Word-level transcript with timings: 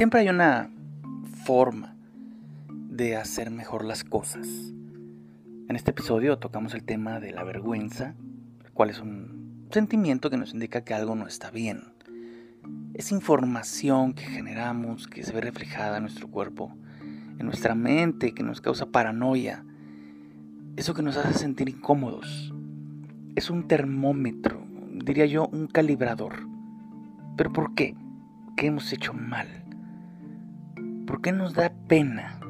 Siempre 0.00 0.20
hay 0.20 0.30
una 0.30 0.70
forma 1.44 1.94
de 2.88 3.16
hacer 3.16 3.50
mejor 3.50 3.84
las 3.84 4.02
cosas. 4.02 4.48
En 5.68 5.76
este 5.76 5.90
episodio 5.90 6.38
tocamos 6.38 6.72
el 6.72 6.84
tema 6.84 7.20
de 7.20 7.32
la 7.32 7.44
vergüenza, 7.44 8.14
cuál 8.72 8.88
es 8.88 8.98
un 8.98 9.66
sentimiento 9.70 10.30
que 10.30 10.38
nos 10.38 10.54
indica 10.54 10.84
que 10.84 10.94
algo 10.94 11.16
no 11.16 11.26
está 11.26 11.50
bien. 11.50 11.92
Es 12.94 13.12
información 13.12 14.14
que 14.14 14.22
generamos, 14.22 15.06
que 15.06 15.22
se 15.22 15.34
ve 15.34 15.42
reflejada 15.42 15.98
en 15.98 16.04
nuestro 16.04 16.28
cuerpo, 16.28 16.74
en 17.38 17.44
nuestra 17.44 17.74
mente, 17.74 18.32
que 18.32 18.42
nos 18.42 18.62
causa 18.62 18.86
paranoia. 18.86 19.66
Eso 20.76 20.94
que 20.94 21.02
nos 21.02 21.18
hace 21.18 21.34
sentir 21.34 21.68
incómodos. 21.68 22.54
Es 23.36 23.50
un 23.50 23.68
termómetro, 23.68 24.66
diría 24.94 25.26
yo, 25.26 25.46
un 25.48 25.66
calibrador. 25.66 26.48
¿Pero 27.36 27.52
por 27.52 27.74
qué? 27.74 27.94
¿Qué 28.56 28.68
hemos 28.68 28.90
hecho 28.94 29.12
mal? 29.12 29.69
¿Por 31.20 31.24
qué 31.24 31.32
nos 31.32 31.52
da 31.52 31.70
pena? 31.86 32.40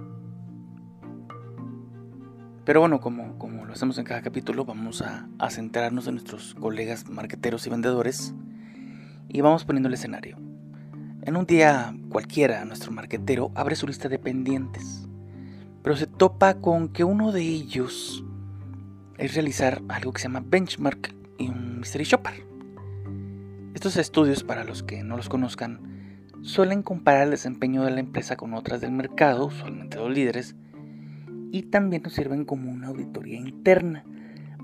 Pero 2.65 2.79
bueno, 2.79 3.01
como, 3.01 3.37
como 3.37 3.65
lo 3.65 3.73
hacemos 3.73 3.99
en 3.99 4.05
cada 4.05 4.23
capítulo, 4.23 4.65
vamos 4.65 5.03
a, 5.03 5.29
a 5.41 5.51
centrarnos 5.51 6.07
en 6.07 6.15
nuestros 6.15 6.55
colegas 6.55 7.09
marqueteros 7.11 7.67
y 7.67 7.71
vendedores 7.71 8.33
y 9.27 9.41
vamos 9.41 9.65
poniendo 9.65 9.89
el 9.89 9.95
escenario. 9.95 10.39
En 11.23 11.37
un 11.37 11.47
día 11.47 11.93
cualquiera, 12.11 12.65
nuestro 12.65 12.93
marquetero 12.93 13.51
abre 13.57 13.75
su 13.75 13.89
lista 13.89 14.09
de 14.09 14.21
pendientes, 14.21 15.09
pero 15.83 15.97
se 15.97 16.07
topa 16.07 16.55
con 16.55 16.91
que 16.91 17.03
uno 17.03 17.33
de 17.33 17.43
ellos 17.43 18.25
es 19.19 19.35
realizar 19.35 19.83
algo 19.89 20.13
que 20.13 20.21
se 20.21 20.29
llama 20.29 20.45
benchmark 20.47 21.13
y 21.39 21.49
un 21.49 21.81
mystery 21.81 22.05
shopper. 22.05 22.47
Estos 23.75 23.97
estudios, 23.97 24.45
para 24.45 24.63
los 24.63 24.85
que 24.85 25.03
no 25.03 25.17
los 25.17 25.29
conozcan, 25.29 25.91
suelen 26.43 26.83
comparar 26.83 27.25
el 27.25 27.31
desempeño 27.31 27.85
de 27.85 27.91
la 27.91 28.01
empresa 28.01 28.37
con 28.37 28.55
otras 28.55 28.81
del 28.81 28.93
mercado, 28.93 29.47
usualmente 29.47 29.99
los 29.99 30.11
líderes, 30.11 30.57
y 31.53 31.63
también 31.65 32.03
nos 32.03 32.15
sirven 32.15 32.45
como 32.45 32.71
una 32.71 32.89
auditoría 32.89 33.39
interna 33.39 34.05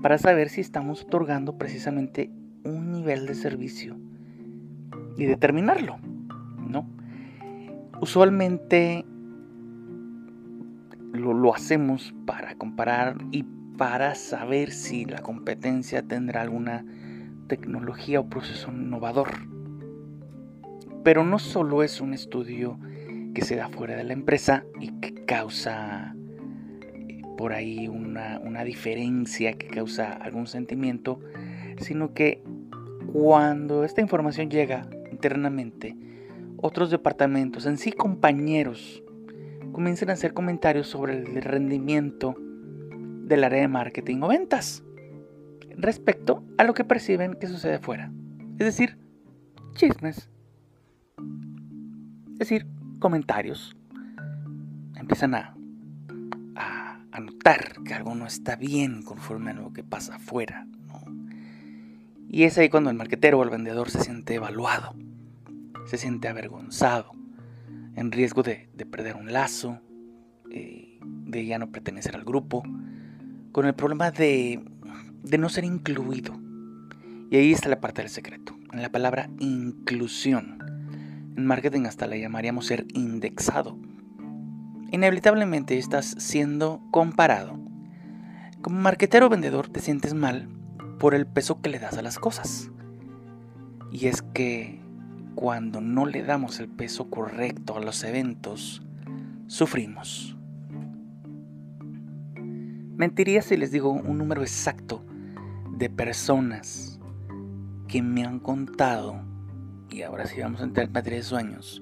para 0.01 0.17
saber 0.17 0.49
si 0.49 0.61
estamos 0.61 1.03
otorgando 1.03 1.57
precisamente 1.57 2.31
un 2.63 2.91
nivel 2.91 3.25
de 3.25 3.35
servicio 3.35 3.97
y 5.17 5.25
determinarlo, 5.25 5.97
¿no? 6.67 6.87
Usualmente 7.99 9.05
lo, 11.13 11.33
lo 11.33 11.53
hacemos 11.53 12.13
para 12.25 12.55
comparar 12.55 13.17
y 13.31 13.43
para 13.77 14.15
saber 14.15 14.71
si 14.71 15.05
la 15.05 15.19
competencia 15.19 16.03
tendrá 16.03 16.41
alguna 16.41 16.85
tecnología 17.47 18.19
o 18.19 18.27
proceso 18.27 18.71
innovador. 18.71 19.56
Pero 21.07 21.23
no 21.23 21.39
solo 21.39 21.83
es 21.83 22.01
un 22.01 22.13
estudio 22.13 22.77
que 23.33 23.41
se 23.45 23.55
da 23.55 23.69
fuera 23.69 23.95
de 23.95 24.03
la 24.03 24.11
empresa 24.11 24.65
y 24.77 24.91
que 24.99 25.13
causa 25.23 26.13
eh, 26.81 27.21
por 27.37 27.53
ahí 27.53 27.87
una, 27.87 28.41
una 28.43 28.65
diferencia, 28.65 29.53
que 29.53 29.67
causa 29.67 30.11
algún 30.11 30.47
sentimiento, 30.47 31.21
sino 31.79 32.13
que 32.13 32.43
cuando 33.13 33.85
esta 33.85 34.01
información 34.01 34.49
llega 34.49 34.85
internamente, 35.09 35.95
otros 36.57 36.91
departamentos, 36.91 37.65
en 37.67 37.77
sí 37.77 37.93
compañeros, 37.93 39.01
comienzan 39.71 40.09
a 40.09 40.13
hacer 40.13 40.33
comentarios 40.33 40.87
sobre 40.87 41.13
el 41.13 41.41
rendimiento 41.41 42.35
del 42.37 43.45
área 43.45 43.61
de 43.61 43.69
marketing 43.69 44.23
o 44.23 44.27
ventas 44.27 44.83
respecto 45.77 46.43
a 46.57 46.65
lo 46.65 46.73
que 46.73 46.83
perciben 46.83 47.35
que 47.35 47.47
sucede 47.47 47.79
fuera. 47.79 48.11
Es 48.59 48.65
decir, 48.65 48.97
chismes. 49.73 50.29
Es 52.37 52.49
decir, 52.49 52.67
comentarios. 52.99 53.75
Empiezan 54.95 55.33
a, 55.33 55.55
notar 57.19 57.81
que 57.83 57.95
algo 57.95 58.13
no 58.13 58.27
está 58.27 58.55
bien 58.55 59.01
conforme 59.01 59.49
a 59.49 59.53
lo 59.55 59.73
que 59.73 59.83
pasa 59.83 60.17
afuera. 60.17 60.67
Y 62.29 62.43
es 62.43 62.59
ahí 62.59 62.69
cuando 62.69 62.91
el 62.91 62.95
marquetero 62.95 63.39
o 63.39 63.43
el 63.43 63.49
vendedor 63.49 63.89
se 63.89 64.03
siente 64.03 64.35
evaluado, 64.35 64.93
se 65.87 65.97
siente 65.97 66.27
avergonzado, 66.27 67.11
en 67.95 68.11
riesgo 68.11 68.43
de, 68.43 68.69
perder 68.91 69.15
un 69.15 69.33
lazo, 69.33 69.81
eh, 70.51 70.99
de 71.01 71.45
ya 71.47 71.57
no 71.57 71.71
pertenecer 71.71 72.15
al 72.15 72.23
grupo, 72.23 72.61
con 73.51 73.65
el 73.65 73.73
problema 73.73 74.11
de, 74.11 74.63
de 75.23 75.37
no 75.39 75.49
ser 75.49 75.63
incluido. 75.63 76.39
Y 77.31 77.37
ahí 77.37 77.51
está 77.51 77.67
la 77.67 77.81
parte 77.81 78.03
del 78.03 78.11
secreto, 78.11 78.55
en 78.71 78.83
la 78.83 78.91
palabra 78.91 79.27
inclusión. 79.39 80.66
En 81.37 81.45
marketing 81.45 81.85
hasta 81.85 82.07
la 82.07 82.17
llamaríamos 82.17 82.65
ser 82.65 82.87
indexado. 82.95 83.77
Inevitablemente 84.91 85.77
estás 85.77 86.15
siendo 86.17 86.81
comparado. 86.89 87.59
Como 88.63 88.79
marketero 88.79 89.27
o 89.27 89.29
vendedor 89.29 89.69
te 89.69 89.79
sientes 89.79 90.15
mal 90.15 90.49
por 90.97 91.13
el 91.13 91.27
peso 91.27 91.61
que 91.61 91.69
le 91.69 91.77
das 91.77 91.95
a 91.95 92.01
las 92.01 92.17
cosas. 92.17 92.71
Y 93.91 94.07
es 94.07 94.23
que 94.23 94.81
cuando 95.35 95.79
no 95.79 96.07
le 96.07 96.23
damos 96.23 96.59
el 96.59 96.69
peso 96.69 97.11
correcto 97.11 97.77
a 97.77 97.81
los 97.81 98.03
eventos, 98.03 98.81
sufrimos. 99.45 100.35
Mentiría 102.95 103.43
si 103.43 103.57
les 103.57 103.71
digo 103.71 103.91
un 103.91 104.17
número 104.17 104.41
exacto 104.41 105.05
de 105.77 105.91
personas 105.91 106.99
que 107.87 108.01
me 108.01 108.23
han 108.23 108.39
contado 108.39 109.26
y 109.97 110.03
ahora 110.03 110.27
sí 110.27 110.39
vamos 110.39 110.61
a 110.61 110.65
entrar 110.65 110.85
en 110.85 110.93
materia 110.93 111.17
de 111.17 111.23
sueños, 111.23 111.81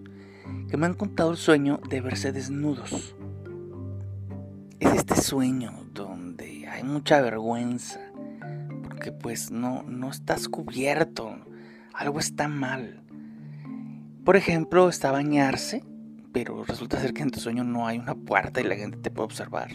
que 0.70 0.78
me 0.78 0.86
han 0.86 0.94
contado 0.94 1.32
el 1.32 1.38
sueño 1.38 1.82
de 1.90 2.00
verse 2.00 2.32
desnudos. 2.32 3.14
Es 4.80 4.94
este 4.94 5.18
sueño 5.18 5.74
donde 5.94 6.66
hay 6.70 6.84
mucha 6.84 7.20
vergüenza, 7.20 8.00
porque 8.84 9.12
pues 9.12 9.52
no, 9.52 9.84
no 9.84 10.10
estás 10.10 10.48
cubierto, 10.48 11.36
algo 11.94 12.20
está 12.20 12.48
mal. 12.48 13.04
Por 14.24 14.38
ejemplo, 14.38 14.88
está 14.88 15.12
bañarse, 15.12 15.84
pero 16.32 16.64
resulta 16.64 17.02
ser 17.02 17.14
que 17.14 17.24
en 17.24 17.32
tu 17.32 17.42
sueño 17.42 17.66
no 17.66 17.86
hay 17.86 18.00
una 18.00 18.16
puerta 18.16 18.62
y 18.62 18.64
la 18.64 18.76
gente 18.76 18.98
te 18.98 19.12
puede 19.12 19.26
observar. 19.26 19.72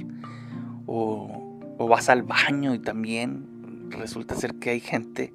O, 0.87 1.61
o 1.77 1.89
vas 1.89 2.09
al 2.09 2.23
baño 2.23 2.75
y 2.75 2.79
también 2.79 3.91
resulta 3.91 4.35
ser 4.35 4.55
que 4.55 4.71
hay 4.71 4.81
gente 4.81 5.35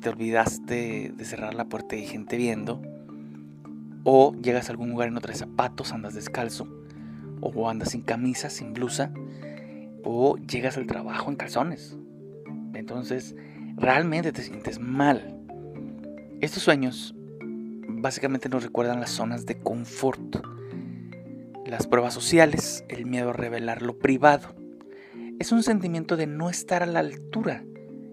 te 0.00 0.08
olvidaste 0.08 1.12
de 1.14 1.24
cerrar 1.24 1.54
la 1.54 1.64
puerta 1.64 1.96
y 1.96 2.00
hay 2.00 2.06
gente 2.06 2.36
viendo, 2.36 2.80
o 4.04 4.34
llegas 4.34 4.68
a 4.68 4.72
algún 4.72 4.90
lugar 4.90 5.08
y 5.08 5.10
no 5.10 5.20
zapatos, 5.20 5.92
andas 5.92 6.14
descalzo, 6.14 6.68
o 7.40 7.68
andas 7.68 7.90
sin 7.90 8.02
camisa, 8.02 8.48
sin 8.50 8.72
blusa, 8.72 9.12
o 10.04 10.36
llegas 10.36 10.76
al 10.76 10.86
trabajo 10.86 11.30
en 11.30 11.36
calzones. 11.36 11.96
Entonces, 12.74 13.34
realmente 13.76 14.32
te 14.32 14.42
sientes 14.42 14.78
mal. 14.78 15.36
Estos 16.40 16.62
sueños 16.62 17.14
básicamente 17.88 18.48
nos 18.48 18.62
recuerdan 18.62 19.00
las 19.00 19.10
zonas 19.10 19.46
de 19.46 19.58
confort, 19.58 20.36
las 21.66 21.86
pruebas 21.86 22.14
sociales, 22.14 22.84
el 22.88 23.04
miedo 23.04 23.30
a 23.30 23.34
revelar 23.34 23.82
lo 23.82 23.98
privado. 23.98 24.54
Es 25.38 25.52
un 25.52 25.62
sentimiento 25.62 26.16
de 26.16 26.26
no 26.26 26.48
estar 26.48 26.82
a 26.82 26.86
la 26.86 27.00
altura, 27.00 27.64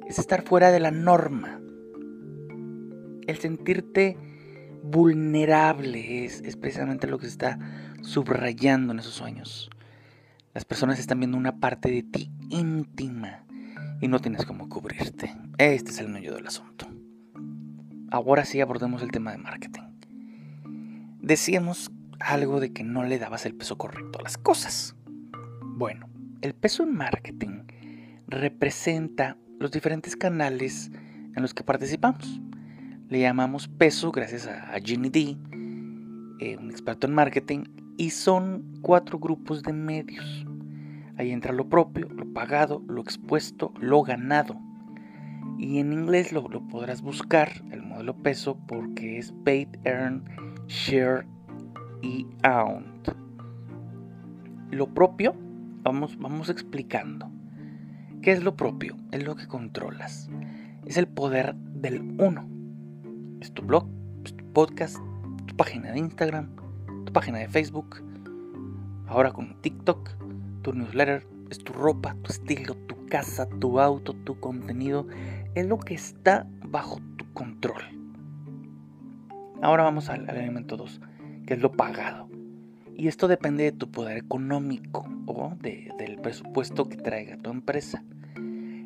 es 0.07 0.19
estar 0.19 0.41
fuera 0.43 0.71
de 0.71 0.79
la 0.79 0.91
norma 0.91 1.61
el 3.27 3.37
sentirte 3.37 4.17
vulnerable 4.83 6.25
es, 6.25 6.41
precisamente 6.57 7.07
lo 7.07 7.17
que 7.17 7.25
se 7.25 7.31
está 7.31 7.59
subrayando 8.01 8.93
en 8.93 8.99
esos 8.99 9.13
sueños. 9.13 9.69
Las 10.53 10.65
personas 10.65 10.99
están 10.99 11.19
viendo 11.19 11.37
una 11.37 11.59
parte 11.59 11.89
de 11.89 12.03
ti 12.03 12.31
íntima 12.49 13.43
y 13.99 14.07
no 14.07 14.19
tienes 14.19 14.45
cómo 14.45 14.69
cubrirte. 14.69 15.35
Este 15.57 15.91
es 15.91 15.99
el 15.99 16.09
medio 16.09 16.35
del 16.35 16.47
asunto. 16.47 16.87
Ahora 18.11 18.45
sí 18.45 18.61
abordemos 18.61 19.01
el 19.01 19.11
tema 19.11 19.31
de 19.31 19.37
marketing. 19.37 19.81
Decíamos 21.19 21.91
algo 22.19 22.59
de 22.59 22.71
que 22.71 22.83
no 22.83 23.03
le 23.03 23.17
dabas 23.17 23.45
el 23.45 23.55
peso 23.55 23.77
correcto 23.77 24.19
a 24.19 24.23
las 24.23 24.37
cosas. 24.37 24.95
Bueno, 25.61 26.07
el 26.41 26.53
peso 26.53 26.83
en 26.83 26.95
marketing 26.95 27.63
representa 28.27 29.37
los 29.59 29.71
diferentes 29.71 30.15
canales 30.15 30.91
en 31.35 31.41
los 31.41 31.53
que 31.53 31.63
participamos 31.63 32.39
le 33.09 33.19
llamamos 33.19 33.67
peso 33.67 34.11
gracias 34.11 34.47
a, 34.47 34.73
Ginny 34.83 35.09
D, 35.09 35.37
eh, 36.39 36.57
un 36.57 36.71
experto 36.71 37.07
en 37.07 37.13
marketing, 37.13 37.63
y 37.97 38.09
son 38.09 38.79
cuatro 38.81 39.19
grupos 39.19 39.61
de 39.63 39.73
medios. 39.73 40.45
Ahí 41.17 41.31
entra 41.31 41.53
lo 41.53 41.69
propio, 41.69 42.09
lo 42.09 42.25
pagado, 42.33 42.83
lo 42.87 43.01
expuesto, 43.01 43.73
lo 43.79 44.01
ganado. 44.01 44.59
Y 45.57 45.79
en 45.79 45.93
inglés 45.93 46.33
lo, 46.33 46.43
podrás 46.67 47.01
buscar, 47.01 47.49
el 47.71 47.83
modelo 47.83 48.15
peso, 48.17 48.57
porque 48.67 49.17
es 49.17 49.31
paid, 49.45 49.69
earn, 49.85 50.23
share 50.67 51.25
y 52.01 52.25
owned. 52.43 53.15
Lo 54.71 54.93
propio, 54.93 55.35
vamos, 55.83 56.17
vamos 56.17 56.49
explicando. 56.49 57.31
¿Qué 58.21 58.31
es 58.31 58.43
lo 58.43 58.57
propio? 58.57 58.97
Es 59.11 59.23
lo 59.23 59.35
que 59.35 59.47
controlas. 59.47 60.29
Es 60.85 60.97
el 60.97 61.07
poder 61.07 61.55
del 61.55 62.01
uno 62.19 62.54
es 63.41 63.51
tu 63.53 63.61
blog, 63.61 63.87
es 64.23 64.35
tu 64.35 64.45
podcast, 64.53 64.97
tu 65.45 65.55
página 65.55 65.91
de 65.91 65.99
Instagram, 65.99 66.49
página 67.15 67.39
de 67.39 67.47
Facebook, 67.47 68.03
ahora 69.07 69.31
con 69.31 69.61
TikTok, 69.61 70.09
tu 70.63 70.73
newsletter, 70.73 71.25
es 71.49 71.59
tu 71.59 71.71
ropa, 71.71 72.13
tu 72.23 72.33
estilo, 72.33 72.75
tu 72.75 73.05
casa, 73.05 73.47
tu 73.47 73.79
auto, 73.79 74.11
tu 74.11 74.37
contenido, 74.41 75.07
es 75.55 75.65
lo 75.65 75.77
que 75.77 75.93
está 75.93 76.45
bajo 76.67 76.99
tu 77.15 77.23
control. 77.31 77.83
Ahora 79.61 79.83
vamos 79.83 80.09
al, 80.09 80.29
elemento 80.29 80.75
2, 80.75 80.99
que 81.47 81.53
es 81.53 81.61
lo 81.61 81.71
pagado. 81.71 82.27
Y 82.97 83.07
esto 83.07 83.29
depende 83.29 83.63
de 83.63 83.71
tu 83.71 83.89
poder 83.89 84.17
económico 84.17 85.07
o 85.25 85.55
del 85.61 86.19
presupuesto 86.21 86.89
que 86.89 86.97
traiga 86.97 87.37
tu 87.37 87.49
empresa. 87.49 88.03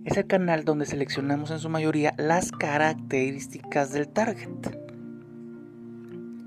Es 0.09 0.17
el 0.17 0.25
canal 0.25 0.65
donde 0.65 0.87
seleccionamos 0.87 1.51
en 1.51 1.59
su 1.59 1.69
mayoría 1.69 2.15
las 2.17 2.51
características 2.51 3.93
del 3.93 4.07
target. 4.07 4.49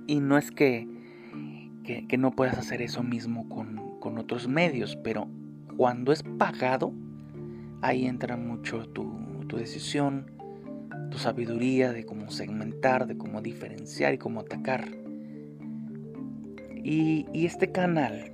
Y 0.08 0.18
no 0.18 0.36
es 0.36 0.50
que, 0.50 0.88
que, 1.84 2.18
no 2.18 2.32
puedas 2.32 2.58
hacer 2.58 2.82
eso 2.82 3.04
mismo 3.04 3.48
con, 3.48 4.00
con 4.00 4.18
otros 4.18 4.48
medios, 4.48 4.98
pero 5.04 5.28
cuando 5.76 6.10
es 6.10 6.24
pagado, 6.24 6.92
ahí 7.82 8.06
entra 8.06 8.36
mucho 8.36 8.84
tu, 8.88 9.46
decisión, 9.56 10.26
tu 11.12 11.18
sabiduría 11.18 11.92
de 11.92 12.04
cómo 12.04 12.32
segmentar, 12.32 13.06
de 13.06 13.16
cómo 13.16 13.42
diferenciar 13.42 14.12
y 14.12 14.18
cómo 14.18 14.40
atacar. 14.40 14.88
Y, 16.82 17.26
este 17.32 17.70
canal, 17.70 18.32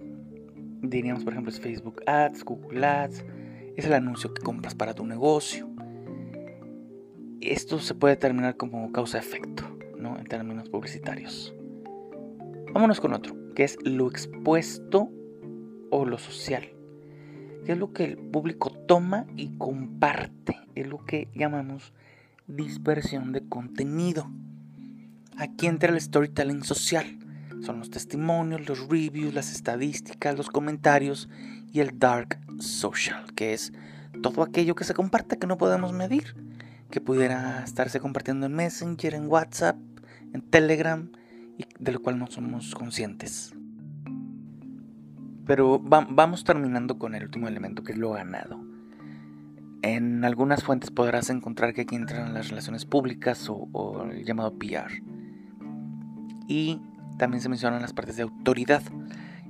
diríamos 0.80 1.22
por 1.22 1.34
ejemplo 1.34 1.52
es 1.52 1.60
Facebook 1.60 2.00
Ads, 2.06 2.44
Google 2.44 2.86
Ads, 2.86 3.26
es 3.78 3.86
el 3.86 3.94
anuncio 3.94 4.34
que 4.34 4.42
compras 4.42 4.74
para 4.74 4.94
tu 4.94 5.06
negocio. 5.06 5.68
Esto 7.40 7.78
se 7.78 7.94
puede 7.94 8.14
determinar 8.14 8.56
como 8.56 8.92
causa-efecto, 8.92 9.64
¿no? 9.96 10.18
En 10.18 10.26
términos 10.26 10.68
publicitarios. 10.68 11.54
Vámonos 12.72 13.00
con 13.00 13.14
otro, 13.14 13.34
que 13.54 13.64
es 13.64 13.78
lo 13.82 14.08
expuesto 14.08 15.10
o 15.90 16.04
lo 16.04 16.18
social 16.18 16.68
es 17.72 17.78
lo 17.78 17.92
que 17.92 18.04
el 18.04 18.16
público 18.16 18.70
toma 18.70 19.26
y 19.36 19.56
comparte, 19.58 20.58
es 20.74 20.86
lo 20.86 21.04
que 21.04 21.28
llamamos 21.34 21.92
dispersión 22.46 23.32
de 23.32 23.46
contenido. 23.46 24.30
Aquí 25.36 25.66
entra 25.66 25.92
el 25.92 26.00
storytelling 26.00 26.64
social, 26.64 27.18
son 27.62 27.78
los 27.78 27.90
testimonios, 27.90 28.68
los 28.68 28.88
reviews, 28.88 29.34
las 29.34 29.52
estadísticas, 29.52 30.36
los 30.36 30.48
comentarios 30.48 31.28
y 31.72 31.80
el 31.80 31.98
dark 31.98 32.38
social, 32.58 33.32
que 33.34 33.52
es 33.52 33.72
todo 34.22 34.42
aquello 34.42 34.74
que 34.74 34.84
se 34.84 34.94
comparte 34.94 35.38
que 35.38 35.46
no 35.46 35.58
podemos 35.58 35.92
medir, 35.92 36.34
que 36.90 37.00
pudiera 37.00 37.62
estarse 37.64 38.00
compartiendo 38.00 38.46
en 38.46 38.54
Messenger, 38.54 39.14
en 39.14 39.28
WhatsApp, 39.28 39.76
en 40.32 40.42
Telegram 40.42 41.10
y 41.56 41.64
de 41.78 41.92
lo 41.92 42.00
cual 42.00 42.18
no 42.18 42.26
somos 42.28 42.74
conscientes. 42.74 43.54
Pero 45.46 45.78
vamos 45.78 46.44
terminando 46.44 46.98
con 46.98 47.14
el 47.14 47.24
último 47.24 47.48
elemento, 47.48 47.82
que 47.82 47.92
es 47.92 47.98
lo 47.98 48.10
ganado. 48.10 48.60
En 49.80 50.24
algunas 50.24 50.62
fuentes 50.62 50.90
podrás 50.90 51.30
encontrar 51.30 51.72
que 51.72 51.82
aquí 51.82 51.94
entran 51.94 52.34
las 52.34 52.50
relaciones 52.50 52.84
públicas 52.84 53.48
o, 53.48 54.04
el 54.10 54.24
llamado 54.24 54.58
PR. 54.58 55.02
Y 56.48 56.82
también 57.18 57.42
se 57.42 57.48
mencionan 57.48 57.82
las 57.82 57.92
partes 57.92 58.16
de 58.16 58.22
autoridad. 58.22 58.82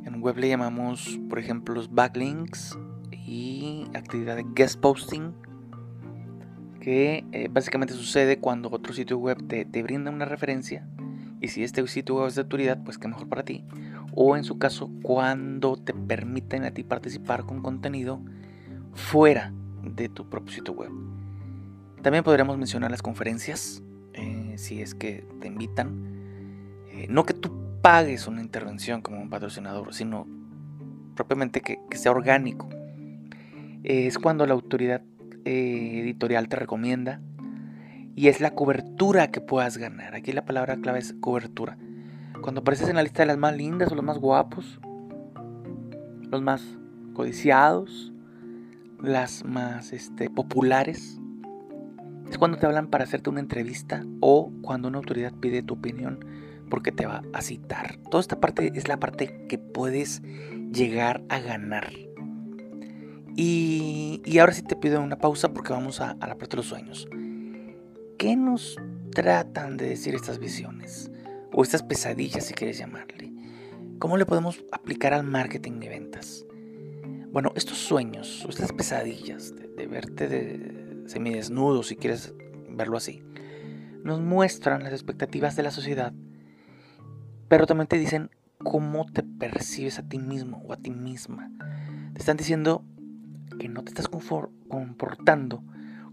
En 0.05 0.21
web 0.21 0.37
le 0.39 0.49
llamamos, 0.49 1.21
por 1.29 1.39
ejemplo, 1.39 1.75
los 1.75 1.95
backlinks 1.95 2.79
y 3.13 3.87
actividad 3.95 4.37
de 4.37 4.47
guest 4.55 4.81
posting, 4.81 5.33
que 6.81 7.25
eh, 7.33 7.49
básicamente 7.51 7.95
sucede 7.95 8.39
cuando 8.39 8.71
otro 8.71 8.93
sitio 8.93 9.19
web 9.19 9.47
te, 9.47 9.65
te 9.65 9.83
brinda 9.83 10.11
una 10.11 10.25
referencia. 10.25 10.89
Y 11.41 11.49
si 11.49 11.63
este 11.63 11.87
sitio 11.87 12.17
web 12.17 12.27
es 12.29 12.35
de 12.35 12.43
autoridad, 12.43 12.83
pues 12.83 12.99
qué 12.99 13.07
mejor 13.07 13.29
para 13.29 13.45
ti 13.45 13.65
o 14.21 14.37
en 14.37 14.43
su 14.43 14.59
caso 14.59 14.91
cuando 15.03 15.77
te 15.77 15.95
permiten 15.95 16.65
a 16.65 16.73
ti 16.73 16.83
participar 16.83 17.45
con 17.45 17.63
contenido 17.63 18.21
fuera 18.95 19.53
de 19.83 20.09
tu 20.09 20.29
propio 20.29 20.53
sitio 20.53 20.75
web. 20.75 20.91
También 22.03 22.25
podríamos 22.25 22.59
mencionar 22.59 22.91
las 22.91 23.03
conferencias, 23.03 23.83
eh, 24.15 24.55
si 24.57 24.83
es 24.83 24.95
que 24.95 25.25
te 25.41 25.47
invitan. 25.47 26.03
Eh, 26.91 27.07
no 27.09 27.25
que 27.25 27.35
tú 27.35 27.58
pagues 27.83 28.27
una 28.27 28.41
intervención 28.41 29.03
como 29.03 29.21
un 29.21 29.31
patrocinador, 29.31 29.95
sino 29.95 30.27
propiamente 31.15 31.61
que, 31.61 31.79
sea 31.97 32.13
orgánico. 32.13 32.69
es 33.85 34.19
cuando 34.19 34.47
la 34.47 34.55
autoridad 34.55 35.03
eh, 35.45 36.01
editorial 36.01 36.49
te 36.49 36.57
recomienda 36.57 37.21
y 38.15 38.29
es 38.29 38.41
la 38.41 38.51
cobertura 38.55 39.31
que 39.31 39.41
puedas 39.41 39.79
ganar. 39.79 40.15
Aquí 40.15 40.33
la 40.33 40.45
palabra 40.45 40.77
clave 40.77 40.99
es 40.99 41.15
cobertura. 41.21 41.79
Cuando 42.41 42.61
apareces 42.61 42.89
en 42.89 42.97
la 42.97 43.03
lista 43.03 43.23
de 43.23 43.27
las 43.27 43.39
más 43.39 43.57
lindas 43.57 43.91
o 43.91 43.95
los 43.95 44.05
más 44.05 44.19
guapos, 44.19 44.81
los 46.31 46.43
más 46.43 46.63
codiciados, 47.15 48.13
las 49.01 49.45
más 49.45 49.93
este, 49.93 50.31
populares, 50.31 51.21
es 52.31 52.39
cuando 52.39 52.59
te 52.59 52.67
hablan 52.67 52.89
para 52.89 53.05
hacerte 53.05 53.31
una 53.31 53.41
entrevista 53.41 54.05
o 54.21 54.53
cuando 54.63 54.89
una 54.89 54.99
autoridad 54.99 55.33
pide 55.33 55.63
tu 55.63 55.75
opinión 55.75 56.25
porque 56.69 56.93
te 56.93 57.07
va 57.07 57.23
a 57.33 57.43
citar. 57.43 57.99
Toda 58.11 58.21
esta 58.21 58.41
parte 58.41 58.73
es 58.75 58.89
la 58.89 58.99
parte 58.99 59.47
que 59.49 59.59
puedes 59.59 60.23
llegar 60.73 61.23
a 61.29 61.41
ganar. 61.41 61.93
Y, 63.37 64.21
ahora 64.41 64.53
sí 64.53 64.63
te 64.63 64.77
pido 64.77 65.01
una 65.01 65.19
pausa 65.19 65.53
porque 65.53 65.73
vamos 65.73 66.01
a, 66.01 66.11
a 66.21 66.27
la 66.27 66.37
parte 66.37 66.53
de 66.53 66.57
los 66.57 66.67
sueños. 66.67 67.09
¿Qué 68.19 68.37
nos 68.37 68.77
tratan 69.13 69.77
de 69.77 69.89
decir 69.89 70.15
estas 70.15 70.39
visiones? 70.39 71.11
o 71.53 71.63
estas 71.63 71.83
pesadillas 71.83 72.47
si 72.47 72.55
quieres 72.55 72.79
llamarle. 72.79 73.33
¿Cómo 73.99 74.17
le 74.17 74.27
podemos 74.27 74.65
aplicar 74.71 75.13
al 75.13 75.25
marketing 75.25 75.81
de 75.81 75.89
ventas? 75.89 76.47
Bueno, 77.31 77.53
estos 77.57 77.79
sueños, 77.79 78.45
o 78.45 78.49
estas 78.49 78.73
pesadillas 78.73 79.55
de, 79.57 79.87
verte 79.87 80.29
de 80.29 81.03
semidesnudo, 81.07 81.83
si 81.83 81.97
quieres 81.97 82.33
verlo 82.71 82.97
así, 82.97 83.23
nos 84.05 84.21
muestran 84.21 84.85
las 84.85 84.93
expectativas 84.93 85.57
de 85.57 85.65
la 85.65 85.71
sociedad, 85.71 86.13
pero 87.49 87.67
también 87.67 87.89
te 87.89 87.99
dicen 87.99 88.31
cómo 88.59 89.07
te 89.07 89.23
percibes 89.23 89.99
a 89.99 90.09
ti 90.09 90.19
mismo 90.19 90.63
o 90.67 90.73
a 90.73 90.77
ti 90.77 90.91
misma. 90.91 91.51
Te 92.13 92.21
están 92.21 92.37
diciendo 92.37 92.85
que 93.59 93.69
no 93.69 93.83
te 93.83 93.91
estás 93.91 94.09
comportando 94.09 95.63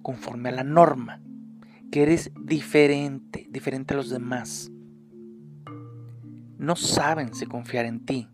conforme 0.02 0.50
a 0.50 0.54
la 0.54 0.64
norma, 0.64 1.22
que 1.92 2.04
eres 2.04 2.32
diferente, 2.40 3.48
diferente 3.50 3.94
a 3.94 3.98
los 3.98 4.10
demás 4.10 4.72
no 6.58 6.76
saben 6.76 7.34
si 7.34 7.46
confiar 7.46 7.86
en 7.86 8.06
ti. 8.06 8.28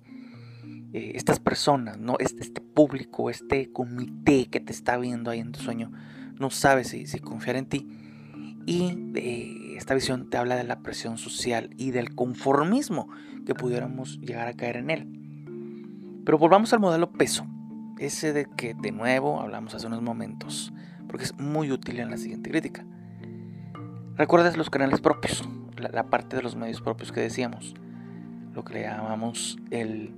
Eh, 0.94 1.14
estas 1.16 1.40
personas, 1.40 1.98
¿no? 1.98 2.16
Este, 2.20 2.42
este, 2.42 2.62
público, 2.62 3.30
este 3.30 3.72
comité 3.72 4.48
que 4.48 4.60
te 4.60 4.74
está 4.74 4.98
viendo 4.98 5.32
ahí 5.32 5.40
en 5.40 5.52
tu 5.52 5.60
sueño, 5.60 5.92
no 6.40 6.50
sabe 6.50 6.84
si, 6.84 7.06
confiar 7.20 7.56
en 7.56 7.66
ti. 7.66 7.88
Y 8.66 8.98
eh, 9.16 9.76
esta 9.78 9.94
visión 9.94 10.30
te 10.30 10.38
habla 10.38 10.56
de 10.56 10.64
la 10.64 10.80
presión 10.80 11.18
social 11.18 11.70
y 11.78 11.92
del 11.92 12.16
conformismo 12.16 13.08
que 13.46 13.56
pudiéramos 13.56 14.20
llegar 14.20 14.48
a 14.48 14.54
caer 14.54 14.78
en 14.78 14.90
él. 14.90 16.22
Pero 16.26 16.38
volvamos 16.38 16.72
al 16.74 16.80
modelo 16.80 17.12
peso, 17.12 17.48
ese 17.98 18.34
de 18.34 18.48
que 18.56 18.74
de 18.74 18.92
nuevo 18.92 19.42
hablamos 19.42 19.74
hace 19.74 19.88
unos 19.88 20.02
momentos, 20.02 20.72
porque 21.08 21.26
es 21.26 21.38
muy 21.40 21.72
útil 21.72 22.00
en 22.00 22.12
la 22.12 22.18
siguiente 22.18 22.52
crítica. 22.52 22.86
¿Recuerdas 24.16 24.58
los 24.58 24.70
canales 24.70 25.02
propios? 25.02 25.44
la 25.92 26.04
parte 26.04 26.36
de 26.36 26.44
los 26.44 26.56
medios 26.56 26.80
propios 26.80 27.12
que 27.12 27.22
decíamos 27.22 27.74
lo 28.54 28.64
que 28.64 28.74
le 28.74 28.82
llamamos 28.82 29.58
el, 29.72 30.14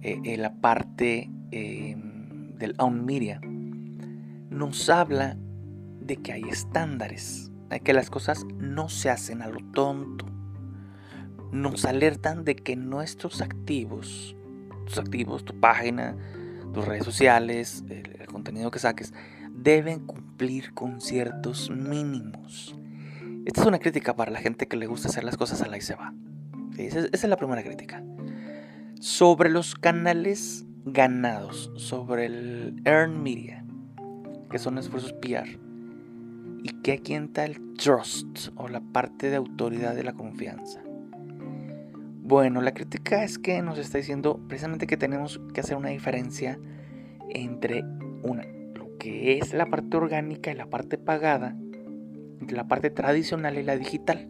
eh, 0.00 0.20
eh, 0.24 0.36
la 0.36 0.54
parte 0.54 1.30
em, 1.50 2.56
del 2.56 2.74
own 2.78 3.04
media, 3.04 3.40
nos 4.50 4.88
habla 4.88 5.36
de 6.06 6.16
que 6.16 6.32
hay 6.32 6.42
estándares, 6.42 7.50
de 7.70 7.80
que 7.80 7.92
las 7.92 8.10
cosas 8.10 8.44
no 8.58 8.88
se 8.88 9.10
hacen 9.10 9.42
a 9.42 9.48
lo 9.48 9.60
tonto. 9.72 10.26
Nos 11.50 11.84
alertan 11.84 12.44
de 12.44 12.56
que 12.56 12.76
nuestros 12.76 13.40
activos, 13.40 14.36
tus 14.86 14.98
activos, 14.98 15.44
tu 15.44 15.58
página, 15.58 16.16
tus 16.72 16.84
redes 16.84 17.04
sociales, 17.04 17.84
el, 17.88 18.26
contenido 18.26 18.70
que 18.70 18.78
saques, 18.78 19.12
deben 19.52 20.06
cumplir 20.06 20.72
con 20.72 21.00
ciertos 21.00 21.70
mínimos. 21.70 22.74
Esta 23.44 23.60
es 23.60 23.66
una 23.66 23.78
crítica 23.78 24.16
para 24.16 24.30
la 24.30 24.38
gente 24.38 24.66
que 24.66 24.76
le 24.76 24.86
gusta 24.86 25.08
hacer 25.08 25.24
las 25.24 25.36
cosas 25.36 25.60
a 25.62 25.68
la 25.68 25.76
y 25.76 25.82
se 25.82 25.94
va. 25.94 26.14
Esa, 26.78 27.00
es 27.12 27.24
la 27.24 27.36
primera 27.36 27.62
crítica. 27.62 28.02
Sobre 29.00 29.50
los 29.50 29.74
canales 29.74 30.64
ganados, 30.84 31.70
sobre 31.76 32.26
el 32.26 32.80
Earn 32.84 33.22
Media, 33.22 33.64
que 34.50 34.58
son 34.58 34.78
esfuerzos 34.78 35.12
PR, 35.14 35.58
que 36.82 36.92
aquí 36.92 37.14
entra 37.14 37.44
el 37.44 37.74
trust 37.74 38.48
o 38.56 38.68
la 38.68 38.80
parte 38.80 39.30
de 39.30 39.36
autoridad 39.36 39.94
de 39.94 40.04
la 40.04 40.12
confianza. 40.12 40.82
Bueno, 42.24 42.60
la 42.60 42.72
crítica 42.72 43.24
es 43.24 43.38
que 43.38 43.62
nos 43.62 43.78
está 43.78 43.98
diciendo 43.98 44.40
precisamente 44.48 44.86
que 44.86 44.96
tenemos 44.96 45.40
que 45.52 45.60
hacer 45.60 45.76
una 45.76 45.90
diferencia 45.90 46.58
entre 47.30 47.82
una, 48.22 48.44
lo 48.74 48.96
que 48.98 49.38
es 49.38 49.52
la 49.54 49.66
parte 49.66 49.96
orgánica 49.96 50.50
y 50.50 50.54
la 50.54 50.66
parte 50.66 50.98
pagada, 50.98 51.56
entre 52.40 52.56
la 52.56 52.68
parte 52.68 52.90
tradicional 52.90 53.58
y 53.58 53.62
la 53.62 53.76
digital 53.76 54.28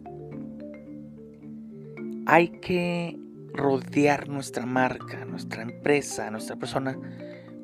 hay 2.25 2.49
que 2.49 3.19
rodear 3.53 4.29
nuestra 4.29 4.65
marca, 4.65 5.25
nuestra 5.25 5.63
empresa, 5.63 6.31
nuestra 6.31 6.55
persona 6.55 6.97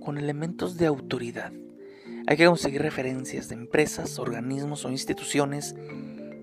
con 0.01 0.17
elementos 0.17 0.77
de 0.77 0.85
autoridad. 0.85 1.51
Hay 2.29 2.37
que 2.37 2.45
conseguir 2.45 2.83
referencias 2.83 3.49
de 3.49 3.55
empresas, 3.55 4.19
organismos 4.19 4.85
o 4.85 4.91
instituciones 4.91 5.75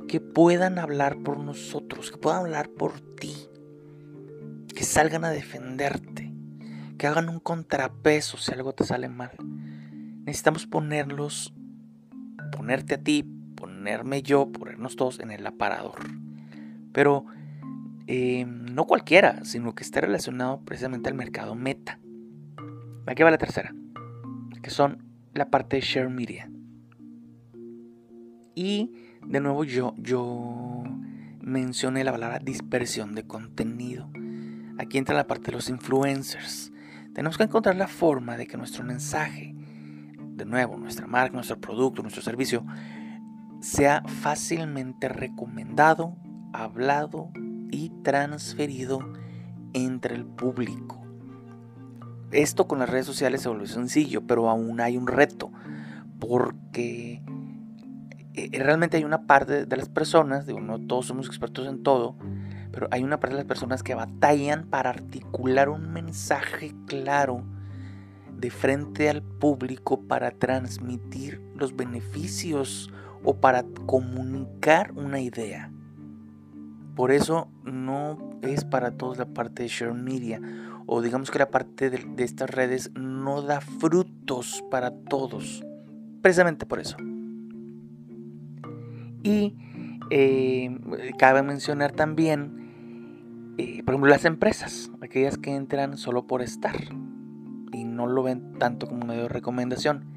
que 0.08 0.20
puedan 0.20 0.80
hablar 0.80 1.18
por 1.18 1.38
nosotros, 1.38 2.10
que 2.10 2.18
puedan 2.18 2.40
hablar 2.40 2.70
por 2.70 2.98
ti, 3.14 3.32
que 4.74 4.82
salgan 4.82 5.24
a 5.24 5.30
defenderte, 5.30 6.34
que 6.98 7.06
hagan 7.06 7.28
un 7.28 7.38
contrapeso 7.38 8.36
si 8.36 8.50
algo 8.50 8.74
te 8.74 8.82
sale 8.82 9.08
mal. 9.08 9.30
Necesitamos 10.24 10.66
ponerlos, 10.66 11.54
ponerte 12.50 12.94
a 12.94 13.00
ti, 13.00 13.22
ponerme 13.54 14.24
yo, 14.24 14.50
ponernos 14.50 14.96
todos 14.96 15.20
en 15.20 15.30
el 15.30 15.46
aparador. 15.46 16.00
Pero 16.92 17.26
eh, 18.08 18.44
no 18.44 18.86
cualquiera, 18.86 19.44
sino 19.44 19.76
que 19.76 19.84
esté 19.84 20.00
relacionado 20.00 20.62
precisamente 20.64 21.08
al 21.08 21.14
mercado 21.14 21.54
meta. 21.54 22.00
Aquí 23.06 23.22
va 23.22 23.30
la 23.30 23.38
tercera, 23.38 23.72
que 24.64 24.70
son 24.70 25.05
la 25.36 25.50
parte 25.50 25.76
de 25.76 25.82
share 25.82 26.08
media. 26.08 26.50
Y 28.54 28.92
de 29.26 29.40
nuevo 29.40 29.64
yo, 29.64 29.94
yo 29.98 30.84
mencioné 31.40 32.04
la 32.04 32.12
palabra 32.12 32.38
dispersión 32.38 33.14
de 33.14 33.26
contenido. 33.26 34.10
Aquí 34.78 34.98
entra 34.98 35.14
la 35.14 35.26
parte 35.26 35.46
de 35.46 35.52
los 35.52 35.68
influencers. 35.68 36.72
Tenemos 37.14 37.38
que 37.38 37.44
encontrar 37.44 37.76
la 37.76 37.88
forma 37.88 38.36
de 38.36 38.46
que 38.46 38.56
nuestro 38.56 38.84
mensaje, 38.84 39.54
de 39.54 40.44
nuevo, 40.44 40.76
nuestra 40.76 41.06
marca, 41.06 41.34
nuestro 41.34 41.60
producto, 41.60 42.02
nuestro 42.02 42.22
servicio, 42.22 42.64
sea 43.60 44.02
fácilmente 44.06 45.08
recomendado, 45.08 46.16
hablado 46.52 47.30
y 47.70 47.90
transferido 48.02 49.00
entre 49.72 50.14
el 50.14 50.26
público. 50.26 51.05
Esto 52.32 52.66
con 52.66 52.78
las 52.80 52.88
redes 52.88 53.06
sociales 53.06 53.42
se 53.42 53.48
volvió 53.48 53.66
sencillo, 53.66 54.26
pero 54.26 54.50
aún 54.50 54.80
hay 54.80 54.96
un 54.96 55.06
reto, 55.06 55.52
porque 56.18 57.22
eh, 58.34 58.50
realmente 58.52 58.96
hay 58.96 59.04
una 59.04 59.26
parte 59.26 59.64
de 59.66 59.76
las 59.76 59.88
personas, 59.88 60.46
digo, 60.46 60.60
no 60.60 60.78
todos 60.80 61.06
somos 61.06 61.26
expertos 61.26 61.66
en 61.68 61.82
todo, 61.82 62.16
pero 62.72 62.88
hay 62.90 63.04
una 63.04 63.20
parte 63.20 63.34
de 63.34 63.42
las 63.42 63.48
personas 63.48 63.82
que 63.82 63.94
batallan 63.94 64.66
para 64.66 64.90
articular 64.90 65.68
un 65.68 65.92
mensaje 65.92 66.74
claro 66.86 67.44
de 68.36 68.50
frente 68.50 69.08
al 69.08 69.22
público 69.22 70.02
para 70.02 70.30
transmitir 70.30 71.40
los 71.54 71.74
beneficios 71.74 72.90
o 73.24 73.36
para 73.36 73.64
comunicar 73.86 74.92
una 74.92 75.20
idea. 75.20 75.72
Por 76.94 77.12
eso 77.12 77.48
no 77.64 78.38
es 78.42 78.64
para 78.64 78.90
todos 78.90 79.16
la 79.16 79.26
parte 79.26 79.62
de 79.62 79.68
share 79.68 79.94
media 79.94 80.40
o 80.86 81.02
digamos 81.02 81.30
que 81.30 81.38
la 81.38 81.50
parte 81.50 81.90
de, 81.90 82.24
estas 82.24 82.48
redes 82.50 82.90
no 82.94 83.42
da 83.42 83.60
frutos 83.60 84.64
para 84.70 84.92
todos. 84.92 85.64
Precisamente 86.22 86.66
por 86.66 86.80
eso. 86.80 86.96
Y 89.22 89.56
eh, 90.10 90.78
cabe 91.18 91.42
mencionar 91.42 91.92
también, 91.92 93.54
eh, 93.58 93.82
por 93.84 93.94
ejemplo, 93.94 94.10
las 94.10 94.24
empresas, 94.24 94.90
aquellas 95.00 95.36
que 95.36 95.54
entran 95.54 95.96
solo 95.98 96.26
por 96.26 96.42
estar 96.42 96.76
y 97.72 97.84
no 97.84 98.06
lo 98.06 98.22
ven 98.22 98.54
tanto 98.58 98.86
como 98.86 99.04
medio 99.04 99.22
de 99.22 99.28
recomendación. 99.28 100.16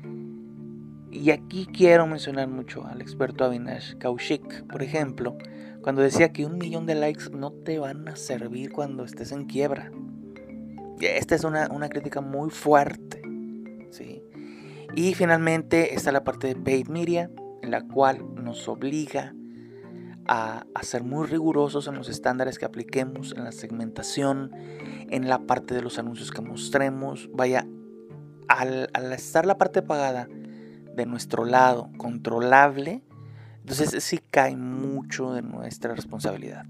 Y 1.11 1.31
aquí 1.31 1.65
quiero 1.65 2.05
mencionar 2.05 2.47
mucho 2.47 2.85
al 2.85 3.01
experto 3.01 3.43
Avinash 3.43 3.95
Kaushik, 3.95 4.67
por 4.67 4.83
ejemplo, 4.83 5.35
cuando 5.81 6.03
decía 6.03 6.31
que 6.31 6.45
un 6.45 6.59
millón 6.59 6.85
de 6.85 6.93
likes 6.93 7.31
no 7.31 7.51
te 7.51 7.79
van 7.79 8.07
a 8.07 8.15
servir 8.15 8.71
cuando 8.71 9.03
estés 9.03 9.31
en 9.31 9.45
quiebra. 9.45 9.91
Esta 11.01 11.35
es 11.35 11.43
una, 11.43 11.89
crítica 11.89 12.21
muy 12.21 12.49
fuerte. 12.49 13.21
¿sí? 13.91 14.23
Y 14.95 15.13
finalmente 15.13 15.95
está 15.95 16.11
la 16.11 16.23
parte 16.23 16.47
de 16.47 16.55
paid 16.55 16.87
media, 16.87 17.31
en 17.61 17.71
la 17.71 17.81
cual 17.81 18.25
nos 18.35 18.67
obliga 18.67 19.33
a, 20.27 20.65
ser 20.81 21.03
muy 21.03 21.27
rigurosos 21.27 21.87
en 21.87 21.95
los 21.95 22.09
estándares 22.09 22.59
que 22.59 22.65
apliquemos, 22.65 23.33
en 23.35 23.43
la 23.43 23.51
segmentación, 23.51 24.51
en 25.09 25.27
la 25.27 25.39
parte 25.39 25.73
de 25.73 25.81
los 25.81 25.99
anuncios 25.99 26.31
que 26.31 26.41
mostremos. 26.41 27.29
Vaya, 27.33 27.65
al, 28.47 28.89
al 28.93 29.11
estar 29.13 29.45
la 29.45 29.57
parte 29.57 29.81
pagada 29.81 30.27
de 30.95 31.05
nuestro 31.05 31.45
lado, 31.45 31.89
controlable, 31.97 33.03
entonces 33.59 34.03
sí 34.03 34.19
cae 34.31 34.55
mucho 34.55 35.33
de 35.33 35.41
nuestra 35.41 35.93
responsabilidad. 35.93 36.65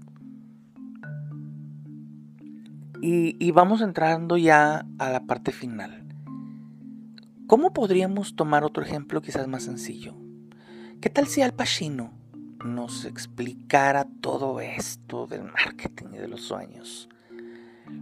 Y, 3.02 3.50
vamos 3.52 3.80
entrando 3.80 4.36
ya 4.36 4.84
a 4.98 5.10
la 5.10 5.24
parte 5.24 5.52
final. 5.52 6.04
¿Cómo 7.46 7.72
podríamos 7.72 8.36
tomar 8.36 8.62
otro 8.62 8.82
ejemplo 8.82 9.22
quizás 9.22 9.48
más 9.48 9.62
sencillo? 9.62 10.14
¿Qué 11.00 11.08
tal 11.08 11.26
si 11.26 11.40
Al 11.40 11.54
Pacino 11.54 12.12
nos 12.62 13.06
explicara 13.06 14.06
todo 14.20 14.60
esto 14.60 15.26
del 15.26 15.44
marketing 15.44 16.08
y 16.12 16.18
de 16.18 16.28
los 16.28 16.42
sueños? 16.42 17.08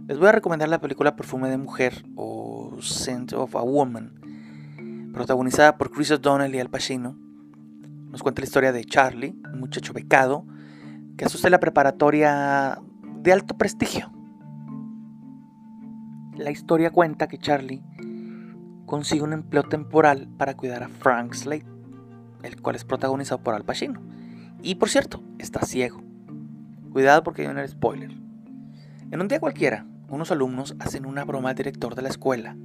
Les 0.07 0.19
voy 0.19 0.27
a 0.27 0.33
recomendar 0.33 0.67
la 0.67 0.81
película 0.81 1.15
Perfume 1.15 1.49
de 1.49 1.57
Mujer 1.57 2.03
o 2.17 2.75
Scent 2.81 3.31
of 3.31 3.55
a 3.55 3.61
Woman, 3.61 5.11
protagonizada 5.13 5.77
por 5.77 5.91
Chris 5.91 6.11
O'Donnell 6.11 6.53
y 6.53 6.59
Al 6.59 6.69
Pacino. 6.69 7.17
Nos 8.11 8.21
cuenta 8.21 8.41
la 8.41 8.47
historia 8.47 8.73
de 8.73 8.83
Charlie, 8.83 9.39
un 9.53 9.61
muchacho 9.61 9.93
becado 9.93 10.45
que 11.15 11.23
asusta 11.23 11.49
la 11.49 11.61
preparatoria 11.61 12.81
de 13.21 13.31
alto 13.31 13.57
prestigio 13.57 14.18
la 16.39 16.51
historia 16.51 16.91
cuenta 16.91 17.27
que 17.27 17.37
Charlie 17.37 17.83
consigue 18.85 19.21
un 19.21 19.33
empleo 19.33 19.63
temporal 19.63 20.27
para 20.37 20.55
cuidar 20.55 20.83
a 20.83 20.89
Frank 20.89 21.33
Slade, 21.33 21.65
el 22.43 22.61
cual 22.61 22.75
es 22.75 22.85
protagonizado 22.85 23.43
por 23.43 23.53
Al 23.53 23.65
Pacino. 23.65 24.01
Y 24.61 24.75
por 24.75 24.89
cierto, 24.89 25.21
está 25.37 25.65
ciego. 25.65 26.01
Cuidado 26.91 27.23
porque 27.23 27.43
hay 27.43 27.47
un 27.47 27.67
spoiler. 27.67 28.11
En 29.11 29.21
un 29.21 29.27
día 29.27 29.39
cualquiera, 29.39 29.85
unos 30.09 30.31
alumnos 30.31 30.75
hacen 30.79 31.05
una 31.05 31.23
broma 31.23 31.49
al 31.49 31.55
director 31.55 31.95
de 31.95 32.01
la 32.01 32.09
escuela 32.09 32.55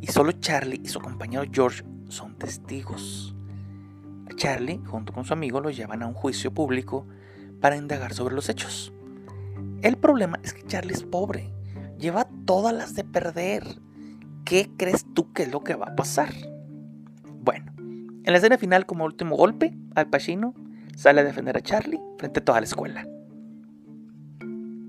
y 0.00 0.06
solo 0.06 0.32
Charlie 0.32 0.80
y 0.82 0.88
su 0.88 1.00
compañero 1.00 1.44
George 1.52 1.84
son 2.08 2.36
testigos. 2.36 3.34
Charlie, 4.36 4.80
junto 4.86 5.12
con 5.12 5.24
su 5.24 5.32
amigo, 5.32 5.60
lo 5.60 5.70
llevan 5.70 6.02
a 6.02 6.06
un 6.06 6.14
juicio 6.14 6.54
público 6.54 7.06
para 7.60 7.76
indagar 7.76 8.14
sobre 8.14 8.34
los 8.34 8.48
hechos. 8.48 8.92
El 9.82 9.96
problema 9.96 10.38
es 10.44 10.54
que 10.54 10.62
Charlie 10.62 10.94
es 10.94 11.02
pobre 11.02 11.52
lleva 11.98 12.28
todas 12.44 12.74
las 12.74 12.94
de 12.94 13.04
perder. 13.04 13.64
¿Qué 14.44 14.70
crees 14.76 15.04
tú 15.14 15.32
que 15.32 15.42
es 15.44 15.52
lo 15.52 15.62
que 15.62 15.74
va 15.74 15.88
a 15.88 15.96
pasar? 15.96 16.32
Bueno, 17.40 17.72
en 17.76 18.32
la 18.32 18.38
escena 18.38 18.58
final, 18.58 18.86
como 18.86 19.04
último 19.04 19.36
golpe, 19.36 19.76
Al 19.94 20.08
Pacino 20.08 20.54
sale 20.96 21.20
a 21.20 21.24
defender 21.24 21.56
a 21.56 21.60
Charlie 21.60 22.00
frente 22.18 22.40
a 22.40 22.44
toda 22.44 22.60
la 22.60 22.66
escuela. 22.66 23.06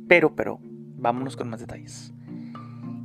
Pero, 0.07 0.35
pero, 0.35 0.59
vámonos 0.97 1.35
con 1.35 1.49
más 1.49 1.59
detalles. 1.59 2.13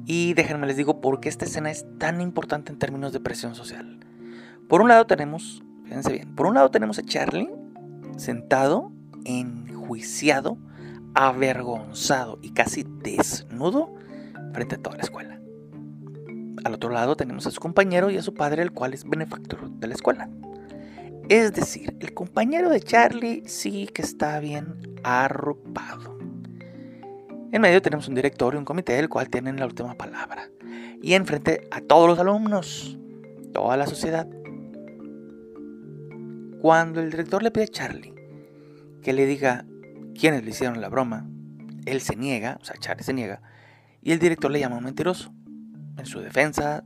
Y 0.06 0.34
déjenme 0.34 0.66
les 0.66 0.76
digo 0.76 1.00
por 1.00 1.20
qué 1.20 1.28
esta 1.28 1.44
escena 1.44 1.70
es 1.70 1.86
tan 1.98 2.20
importante 2.20 2.72
en 2.72 2.78
términos 2.78 3.12
de 3.12 3.20
presión 3.20 3.54
social. 3.54 4.00
Por 4.68 4.80
un 4.80 4.88
lado 4.88 5.06
tenemos, 5.06 5.62
fíjense 5.84 6.12
bien, 6.12 6.34
por 6.34 6.46
un 6.46 6.54
lado 6.54 6.70
tenemos 6.70 6.98
a 6.98 7.02
Charlie 7.02 7.50
sentado, 8.16 8.92
enjuiciado, 9.24 10.58
avergonzado 11.14 12.38
y 12.42 12.50
casi 12.50 12.84
desnudo 13.02 13.94
frente 14.52 14.76
a 14.76 14.78
toda 14.78 14.96
la 14.96 15.02
escuela. 15.02 15.40
Al 16.64 16.74
otro 16.74 16.90
lado 16.90 17.16
tenemos 17.16 17.46
a 17.46 17.50
su 17.50 17.60
compañero 17.60 18.10
y 18.10 18.16
a 18.16 18.22
su 18.22 18.34
padre, 18.34 18.62
el 18.62 18.72
cual 18.72 18.94
es 18.94 19.04
benefactor 19.04 19.70
de 19.70 19.86
la 19.86 19.94
escuela. 19.94 20.28
Es 21.28 21.52
decir, 21.52 21.96
el 22.00 22.14
compañero 22.14 22.68
de 22.70 22.80
Charlie 22.80 23.42
sí 23.46 23.88
que 23.92 24.02
está 24.02 24.40
bien 24.40 24.98
arropado. 25.02 26.18
En 27.52 27.62
medio 27.62 27.80
tenemos 27.80 28.08
un 28.08 28.14
director 28.14 28.54
y 28.54 28.56
un 28.56 28.64
comité, 28.64 28.98
el 28.98 29.08
cual 29.08 29.28
tienen 29.28 29.58
la 29.58 29.66
última 29.66 29.94
palabra. 29.94 30.50
Y 31.00 31.14
enfrente 31.14 31.68
a 31.70 31.80
todos 31.80 32.08
los 32.08 32.18
alumnos, 32.18 32.98
toda 33.52 33.76
la 33.76 33.86
sociedad. 33.86 34.26
Cuando 36.60 37.00
el 37.00 37.10
director 37.10 37.42
le 37.42 37.50
pide 37.50 37.64
a 37.64 37.68
Charlie 37.68 38.14
que 39.02 39.12
le 39.12 39.26
diga 39.26 39.66
quienes 40.14 40.44
le 40.44 40.50
hicieron 40.50 40.80
la 40.80 40.88
broma, 40.88 41.26
él 41.86 42.00
se 42.00 42.16
niega, 42.16 42.58
o 42.60 42.64
sea, 42.64 42.76
Charlie 42.78 43.04
se 43.04 43.12
niega, 43.12 43.42
y 44.02 44.12
el 44.12 44.18
director 44.18 44.50
le 44.50 44.60
llama 44.60 44.76
un 44.76 44.84
mentiroso. 44.84 45.32
En 45.96 46.06
su 46.06 46.20
defensa, 46.20 46.84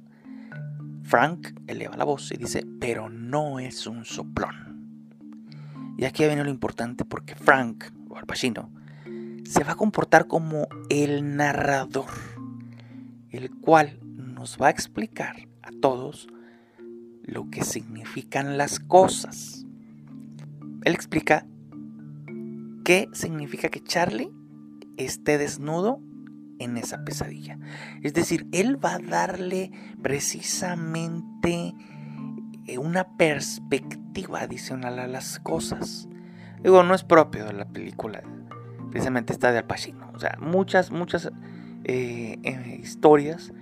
Frank 1.03 1.49
eleva 1.67 1.97
la 1.97 2.05
voz 2.05 2.31
y 2.33 2.37
dice, 2.37 2.67
pero 2.81 3.09
no 3.09 3.59
es 3.59 3.87
un 3.87 4.05
soplón. 4.05 4.69
Y 5.97 6.05
aquí 6.05 6.25
viene 6.25 6.45
lo 6.45 6.51
importante 6.51 7.05
porque 7.05 7.35
Frank, 7.35 7.85
o 8.09 8.17
Al 8.17 8.27
Pacino, 8.27 8.71
se 9.45 9.65
va 9.65 9.73
a 9.73 9.77
comportar 9.77 10.27
como 10.27 10.69
el 10.91 11.37
narrador, 11.37 12.11
el 13.31 13.51
cual 13.51 13.99
nos 14.03 14.59
va 14.61 14.69
a 14.69 14.71
explicar 14.71 15.49
a 15.63 15.71
todos 15.81 16.29
lo 17.23 17.51
que 17.51 17.65
significan 17.65 18.59
las 18.59 18.79
cosas. 18.79 19.67
Él 20.85 20.95
explica 20.95 21.47
¿Qué 22.89 23.11
significa 23.13 23.69
que 23.69 23.85
Charlie 23.85 24.33
esté 24.97 25.37
desnudo 25.37 26.01
en 26.59 26.79
esa 26.79 27.05
pesadilla. 27.05 27.59
Es 28.03 28.15
decir, 28.15 28.47
él 28.51 28.83
va 28.83 28.95
a 28.95 28.99
darle 28.99 29.71
precisamente 30.01 31.75
eh, 32.67 32.79
una 32.79 33.15
perspectiva 33.19 34.41
adicional 34.41 35.01
a 35.01 35.07
las 35.07 35.39
cosas. 35.39 36.09
Digo, 36.63 36.83
no 36.83 36.95
es 36.95 37.05
propio 37.05 37.45
de 37.45 37.53
la 37.53 37.69
película, 37.69 38.23
precisamente 38.91 39.35
está 39.35 39.53
de 39.53 39.59
Al 39.59 39.67
Pacino. 39.67 40.11
O 40.15 40.19
sea, 40.19 40.39
muchas, 40.41 40.91
muchas 40.91 41.31
eh, 41.85 42.39
eh, 42.43 42.81
historias, 42.83 43.53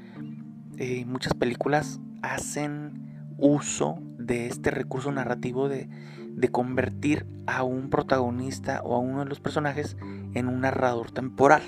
muchas 1.05 1.35
películas 1.35 1.99
hacen 2.23 3.35
uso 3.39 3.99
de 4.19 4.47
este 4.47 4.71
recurso 4.71 5.11
narrativo 5.11 5.69
de, 5.69 5.89
de 6.37 6.49
convertir 6.51 7.27
a 7.47 7.63
un 7.63 7.89
protagonista 7.89 8.83
o 8.85 8.95
a 8.95 8.99
uno 8.99 9.21
de 9.21 9.25
los 9.25 9.41
personajes 9.41 9.97
en 10.35 10.49
un 10.49 10.61
narrador 10.61 11.11
temporal. 11.11 11.63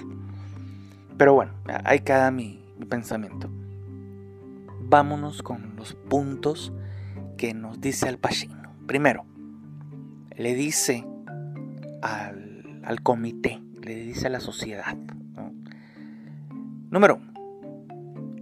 Pero 1.16 1.34
bueno, 1.34 1.54
ahí 1.84 2.00
queda 2.00 2.30
mi, 2.30 2.62
pensamiento. 2.88 3.50
Vámonos 4.80 5.42
con 5.42 5.74
los 5.76 5.94
puntos 5.94 6.72
que 7.36 7.54
nos 7.54 7.80
dice 7.80 8.08
Al 8.08 8.18
Pacino. 8.18 8.74
Primero, 8.86 9.24
le 10.36 10.54
dice 10.54 11.04
al, 12.02 13.02
comité, 13.02 13.60
le 13.82 13.96
dice 13.96 14.26
a 14.26 14.30
la 14.30 14.40
sociedad. 14.40 14.96
Número 16.90 17.16
uno, 17.16 17.32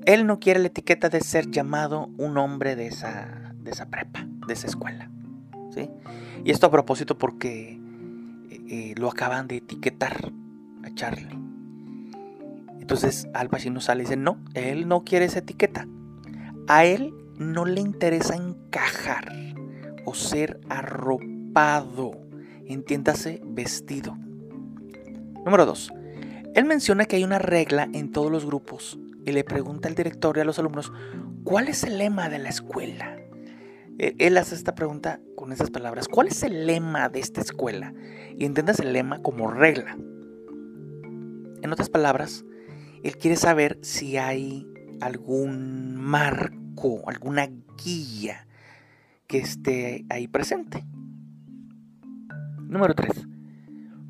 él 0.05 0.27
no 0.27 0.39
quiere 0.39 0.61
la 0.61 0.69
etiqueta 0.69 1.09
de 1.09 1.21
ser 1.21 1.51
llamado 1.51 2.11
un 2.19 2.37
hombre 2.37 2.77
de 2.77 2.87
esa, 2.87 3.55
de 3.57 3.71
esa 3.71 3.87
prepa, 3.87 4.27
de 4.47 4.53
esa 4.53 4.67
escuela. 4.67 5.11
Y 6.45 6.51
esto 6.51 6.67
a 6.67 6.71
propósito 6.71 7.19
porque 7.19 7.79
eh, 8.51 8.61
eh, 8.69 8.95
lo 8.97 9.09
acaban 9.09 9.49
de 9.49 9.57
etiquetar 9.57 10.33
a 10.85 10.95
Charlie. 10.95 11.39
Entonces 12.81 13.29
Al 13.35 13.49
Pacino 13.49 13.81
sale 13.81 14.03
y 14.03 14.07
dice, 14.07 14.17
no, 14.17 14.39
él 14.55 14.87
no 14.87 15.05
quiere 15.05 15.25
esa 15.25 15.41
etiqueta. 15.41 15.87
A 16.69 16.85
él 16.85 17.13
no 17.39 17.65
le 17.65 17.81
interesa 17.81 18.37
encajar 18.37 19.33
o 20.05 20.15
ser 20.15 20.61
arropado, 20.69 22.13
entiéndase 22.67 23.41
vestido. 23.45 24.17
Número 25.45 25.67
2. 25.67 25.93
Él 26.55 26.65
menciona 26.65 27.05
que 27.05 27.17
hay 27.17 27.25
una 27.25 27.39
regla 27.39 27.89
en 27.93 28.11
todos 28.13 28.31
los 28.31 28.47
grupos 28.47 28.99
y 29.25 29.33
le 29.33 29.45
pregunta 29.45 29.89
al 29.89 29.95
director 29.95 30.37
y 30.37 30.41
a 30.41 30.45
los 30.45 30.59
alumnos, 30.59 30.93
¿cuál 31.45 31.69
es 31.69 31.83
el 31.85 31.99
lema 31.99 32.29
de 32.29 32.39
la 32.39 32.49
escuela? 32.49 33.17
E-, 33.99 34.15
él 34.19 34.37
hace 34.37 34.55
esta 34.55 34.75
pregunta 34.75 35.21
con 35.35 35.53
esas 35.53 35.71
palabras, 35.71 36.09
¿cuál 36.09 36.29
es 36.29 36.43
el 36.43 36.67
lema 36.67 37.09
de 37.09 37.21
esta 37.21 37.41
escuela? 37.41 37.95
Y 38.37 38.45
entiendas 38.45 38.81
el 38.81 38.93
lema 38.93 39.23
como 39.23 39.51
regla. 39.51 39.97
En 41.63 41.73
otras 41.73 41.89
palabras, 41.89 42.45
él 43.03 43.17
quiere 43.17 43.37
saber 43.37 43.79
si 43.83 44.17
hay 44.17 44.67
algún 45.01 45.97
marco, 45.97 47.09
alguna 47.09 47.49
guía 47.83 48.47
que 49.27 49.39
esté 49.39 50.05
ahí 50.09 50.29
presente. 50.29 50.85
Número 52.59 52.95
3. 52.95 53.27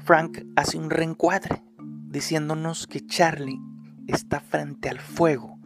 Frank 0.04 0.44
hace 0.56 0.78
un 0.78 0.90
reencuadre 0.90 1.62
diciéndonos 2.08 2.86
que 2.86 3.04
Charlie 3.06 3.60
está 4.06 4.40
frente 4.40 4.88
al 4.88 5.00
fuego 5.00 5.58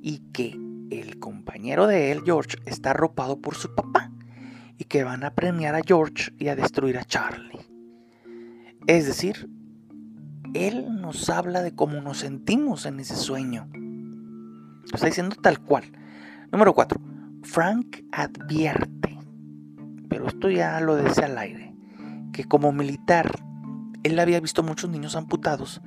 y 0.00 0.18
que 0.32 0.58
el 0.90 1.18
compañero 1.18 1.86
de 1.86 2.12
él, 2.12 2.22
George, 2.24 2.58
está 2.66 2.90
arropado 2.90 3.40
por 3.40 3.54
su 3.54 3.74
papá 3.74 4.10
y 4.78 4.84
que 4.84 5.04
van 5.04 5.24
a 5.24 5.34
premiar 5.34 5.74
a 5.74 5.82
George 5.84 6.32
y 6.38 6.48
a 6.48 6.56
destruir 6.56 6.98
a 6.98 7.04
Charlie. 7.04 7.60
Es 8.86 9.06
decir, 9.06 9.48
él 10.54 11.00
nos 11.00 11.30
habla 11.30 11.62
de 11.62 11.74
cómo 11.74 12.00
nos 12.00 12.18
sentimos 12.18 12.86
en 12.86 13.00
ese 13.00 13.16
sueño. 13.16 13.68
Lo 13.72 14.94
está 14.94 15.06
diciendo 15.06 15.36
tal 15.42 15.60
cual. 15.60 15.84
Número 16.52 16.74
4. 16.74 17.00
Frank 17.42 18.04
advierte, 18.12 19.18
pero 20.08 20.28
esto 20.28 20.50
ya 20.50 20.80
lo 20.80 20.96
decía 20.96 21.26
al 21.26 21.38
aire, 21.38 21.74
que 22.32 22.44
como 22.44 22.72
militar 22.72 23.30
él 24.02 24.18
había 24.18 24.40
visto 24.40 24.62
muchos 24.62 24.90
niños 24.90 25.16
amputados, 25.16 25.80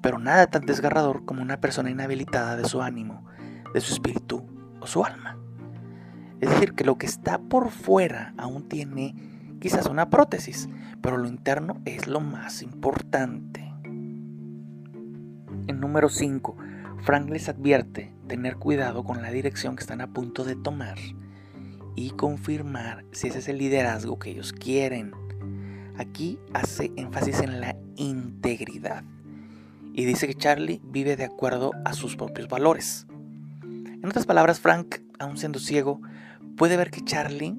pero 0.00 0.18
nada 0.18 0.46
tan 0.46 0.66
desgarrador 0.66 1.24
como 1.24 1.42
una 1.42 1.60
persona 1.60 1.90
inhabilitada 1.90 2.56
de 2.56 2.64
su 2.64 2.82
ánimo, 2.82 3.24
de 3.72 3.80
su 3.80 3.92
espíritu 3.92 4.44
o 4.80 4.86
su 4.86 5.04
alma. 5.04 5.38
Es 6.40 6.50
decir, 6.50 6.74
que 6.74 6.84
lo 6.84 6.98
que 6.98 7.06
está 7.06 7.38
por 7.38 7.70
fuera 7.70 8.34
aún 8.36 8.68
tiene 8.68 9.14
quizás 9.60 9.86
una 9.86 10.10
prótesis, 10.10 10.68
pero 11.00 11.16
lo 11.16 11.28
interno 11.28 11.80
es 11.84 12.08
lo 12.08 12.20
más 12.20 12.62
importante. 12.62 13.60
En 15.68 15.80
número 15.80 16.08
5, 16.08 16.56
Frank 17.04 17.30
les 17.30 17.48
advierte 17.48 18.12
tener 18.26 18.56
cuidado 18.56 19.04
con 19.04 19.22
la 19.22 19.30
dirección 19.30 19.76
que 19.76 19.82
están 19.82 20.00
a 20.00 20.12
punto 20.12 20.44
de 20.44 20.56
tomar 20.56 20.98
y 21.94 22.10
confirmar 22.10 23.04
si 23.12 23.28
ese 23.28 23.38
es 23.38 23.48
el 23.48 23.58
liderazgo 23.58 24.18
que 24.18 24.30
ellos 24.30 24.52
quieren. 24.52 25.12
Aquí 25.96 26.38
hace 26.54 26.90
énfasis 26.96 27.40
en 27.40 27.60
la 27.60 27.76
integridad 27.96 29.04
y 29.92 30.06
dice 30.06 30.26
que 30.26 30.34
Charlie 30.34 30.80
vive 30.84 31.16
de 31.16 31.24
acuerdo 31.24 31.72
a 31.84 31.92
sus 31.92 32.16
propios 32.16 32.48
valores. 32.48 33.06
En 34.02 34.08
otras 34.08 34.26
palabras, 34.26 34.58
Frank, 34.58 34.96
aun 35.20 35.38
siendo 35.38 35.60
ciego, 35.60 36.00
puede 36.56 36.76
ver 36.76 36.90
que 36.90 37.04
Charlie 37.04 37.56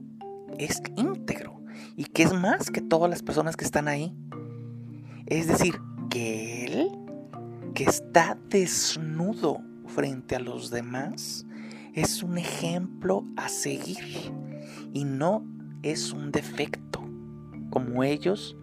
es 0.57 0.81
íntegro 0.97 1.61
y 1.95 2.03
que 2.03 2.23
es 2.23 2.33
más 2.33 2.69
que 2.69 2.81
todas 2.81 3.09
las 3.09 3.23
personas 3.23 3.55
que 3.55 3.63
están 3.63 3.87
ahí. 3.87 4.13
Es 5.25 5.47
decir, 5.47 5.79
que 6.09 6.65
él 6.65 6.91
que 7.73 7.85
está 7.85 8.37
desnudo 8.49 9.61
frente 9.87 10.35
a 10.35 10.39
los 10.39 10.69
demás 10.69 11.45
es 11.93 12.21
un 12.21 12.37
ejemplo 12.37 13.25
a 13.37 13.47
seguir 13.47 14.33
y 14.91 15.05
no 15.05 15.45
es 15.81 16.11
un 16.11 16.31
defecto 16.31 17.03
como 17.69 18.03
ellos 18.03 18.57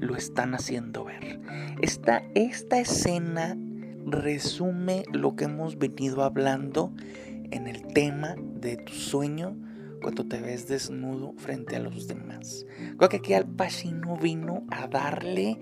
lo 0.00 0.16
están 0.16 0.54
haciendo 0.54 1.04
ver. 1.04 1.40
Esta, 1.82 2.22
esta 2.34 2.80
escena 2.80 3.56
resume 4.06 5.04
lo 5.12 5.36
que 5.36 5.44
hemos 5.44 5.78
venido 5.78 6.22
hablando 6.22 6.92
en 7.50 7.66
el 7.66 7.86
tema 7.88 8.34
de 8.60 8.76
tu 8.76 8.92
sueño 8.92 9.56
cuando 10.02 10.26
te 10.26 10.40
ves 10.40 10.68
desnudo 10.68 11.34
frente 11.36 11.76
a 11.76 11.80
los 11.80 12.06
demás. 12.06 12.66
Creo 12.96 13.08
que 13.08 13.16
aquí 13.16 13.34
Al 13.34 13.46
Pacino 13.46 14.16
vino 14.16 14.64
a 14.70 14.86
darle 14.86 15.58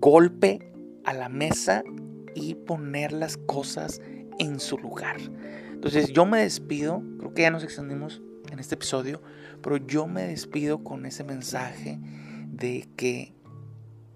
golpe 0.00 0.72
a 1.04 1.12
la 1.14 1.28
mesa 1.28 1.82
y 2.34 2.54
poner 2.54 3.12
las 3.12 3.36
cosas 3.36 4.00
en 4.38 4.60
su 4.60 4.78
lugar. 4.78 5.16
Entonces 5.72 6.12
yo 6.12 6.26
me 6.26 6.40
despido, 6.40 7.02
creo 7.18 7.34
que 7.34 7.42
ya 7.42 7.50
nos 7.50 7.64
extendimos 7.64 8.22
en 8.50 8.58
este 8.58 8.74
episodio, 8.74 9.22
pero 9.62 9.76
yo 9.76 10.06
me 10.06 10.22
despido 10.26 10.82
con 10.84 11.06
ese 11.06 11.24
mensaje 11.24 11.98
de 12.48 12.88
que 12.96 13.34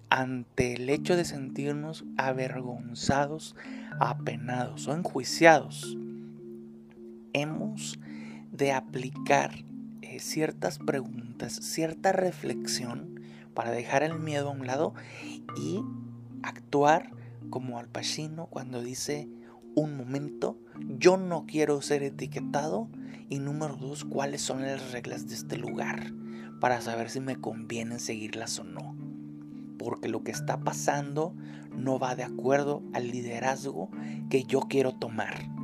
ante 0.09 0.75
el 0.75 0.89
hecho 0.89 1.15
de 1.15 1.25
sentirnos 1.25 2.05
avergonzados, 2.17 3.55
apenados 3.99 4.87
o 4.87 4.93
enjuiciados, 4.93 5.97
de 8.51 8.71
aplicar 8.71 9.51
eh, 10.01 10.19
ciertas 10.19 10.79
preguntas, 10.79 11.53
cierta 11.53 12.11
reflexión 12.11 13.19
para 13.53 13.69
dejar 13.69 14.01
el 14.01 14.17
miedo 14.17 14.49
a 14.49 14.51
un 14.53 14.65
lado 14.65 14.95
y 15.55 15.81
actuar 16.41 17.11
como 17.51 17.77
Al 17.77 17.89
Pacino 17.89 18.47
cuando 18.47 18.81
dice, 18.81 19.29
un 19.75 19.95
momento, 19.95 20.57
yo 20.97 21.17
no 21.17 21.45
quiero 21.45 21.79
ser 21.83 22.01
etiquetado 22.01 22.89
y 23.29 23.37
número 23.37 23.75
dos, 23.75 24.03
cuáles 24.03 24.41
son 24.41 24.63
las 24.63 24.91
reglas 24.91 25.27
de 25.27 25.35
este 25.35 25.57
lugar 25.57 26.11
para 26.59 26.81
saber 26.81 27.11
si 27.11 27.19
me 27.19 27.35
conviene 27.35 27.99
seguirlas 27.99 28.57
o 28.57 28.63
no. 28.63 28.95
Porque 29.77 30.07
lo 30.07 30.23
que 30.23 30.31
está 30.31 30.61
pasando 30.61 31.35
no 31.75 31.99
va 31.99 32.15
de 32.15 32.23
acuerdo 32.23 32.81
al 32.93 33.11
liderazgo 33.11 33.91
que 34.31 34.43
yo 34.43 34.61
quiero 34.61 34.93
tomar. 34.93 35.56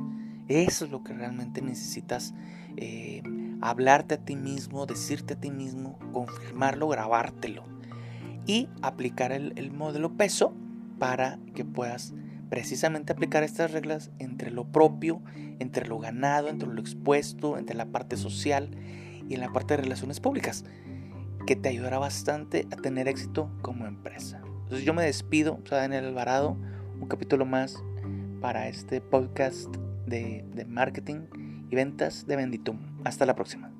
Eso 0.48 0.84
es 0.84 0.90
lo 0.90 1.02
que 1.02 1.12
realmente 1.12 1.62
necesitas 1.62 2.34
eh, 2.76 3.22
hablarte 3.60 4.14
a 4.14 4.18
ti 4.18 4.36
mismo, 4.36 4.86
decirte 4.86 5.34
a 5.34 5.40
ti 5.40 5.50
mismo, 5.50 5.98
confirmarlo, 6.12 6.88
grabártelo 6.88 7.64
y 8.46 8.68
aplicar 8.82 9.32
el 9.32 9.72
modelo 9.72 10.16
peso 10.16 10.54
para 10.98 11.38
que 11.54 11.64
puedas 11.64 12.14
precisamente 12.48 13.12
aplicar 13.12 13.42
estas 13.42 13.72
reglas 13.72 14.10
entre 14.18 14.50
lo 14.50 14.64
propio, 14.64 15.20
entre 15.58 15.88
lo 15.88 15.98
ganado, 15.98 16.48
entre 16.48 16.68
lo 16.68 16.80
expuesto, 16.80 17.58
entre 17.58 17.74
la 17.74 17.86
parte 17.86 18.16
social 18.16 18.70
y 19.28 19.34
en 19.34 19.40
la 19.40 19.52
parte 19.52 19.76
de 19.76 19.82
relaciones 19.82 20.20
públicas, 20.20 20.64
que 21.46 21.56
te 21.56 21.68
ayudará 21.68 21.98
bastante 21.98 22.66
a 22.70 22.76
tener 22.76 23.08
éxito 23.08 23.50
como 23.62 23.86
empresa. 23.86 24.40
Entonces 24.62 24.84
yo 24.84 24.94
me 24.94 25.02
despido, 25.02 25.58
Daniel 25.68 26.06
Alvarado, 26.06 26.56
un 27.00 27.08
capítulo 27.08 27.44
más 27.44 27.82
para 28.40 28.68
este 28.68 29.00
podcast 29.00 29.74
de, 30.06 30.66
marketing 30.68 31.26
y 31.70 31.74
ventas 31.74 32.26
de 32.26 32.36
Benditum. 32.36 32.78
Hasta 33.04 33.26
la 33.26 33.34
próxima. 33.34 33.72